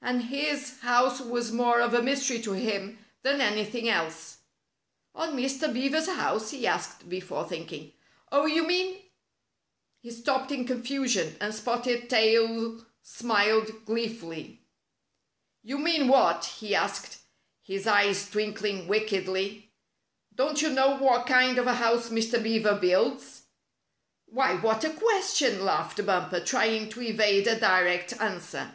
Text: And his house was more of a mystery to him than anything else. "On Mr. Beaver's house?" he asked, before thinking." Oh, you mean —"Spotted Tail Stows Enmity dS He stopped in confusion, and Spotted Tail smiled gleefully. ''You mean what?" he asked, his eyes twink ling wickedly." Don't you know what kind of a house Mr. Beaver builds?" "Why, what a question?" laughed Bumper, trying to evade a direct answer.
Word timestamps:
And 0.00 0.26
his 0.26 0.78
house 0.82 1.18
was 1.18 1.50
more 1.50 1.80
of 1.80 1.94
a 1.94 2.00
mystery 2.00 2.40
to 2.42 2.52
him 2.52 3.04
than 3.22 3.40
anything 3.40 3.88
else. 3.88 4.36
"On 5.16 5.36
Mr. 5.36 5.72
Beaver's 5.72 6.06
house?" 6.06 6.52
he 6.52 6.64
asked, 6.64 7.08
before 7.08 7.48
thinking." 7.48 7.92
Oh, 8.30 8.46
you 8.46 8.64
mean 8.64 9.02
—"Spotted 10.08 10.08
Tail 10.08 10.12
Stows 10.12 10.16
Enmity 10.16 10.16
dS 10.16 10.16
He 10.16 10.22
stopped 10.22 10.52
in 10.52 10.64
confusion, 10.64 11.36
and 11.40 11.52
Spotted 11.56 12.08
Tail 12.08 12.84
smiled 13.02 13.84
gleefully. 13.84 14.60
''You 15.64 15.78
mean 15.80 16.06
what?" 16.06 16.44
he 16.60 16.72
asked, 16.72 17.18
his 17.60 17.88
eyes 17.88 18.30
twink 18.30 18.60
ling 18.60 18.86
wickedly." 18.86 19.72
Don't 20.36 20.62
you 20.62 20.70
know 20.70 20.96
what 20.98 21.26
kind 21.26 21.58
of 21.58 21.66
a 21.66 21.74
house 21.74 22.10
Mr. 22.10 22.40
Beaver 22.40 22.76
builds?" 22.78 23.42
"Why, 24.26 24.54
what 24.54 24.84
a 24.84 24.90
question?" 24.90 25.64
laughed 25.64 26.06
Bumper, 26.06 26.38
trying 26.38 26.90
to 26.90 27.02
evade 27.02 27.48
a 27.48 27.58
direct 27.58 28.12
answer. 28.20 28.70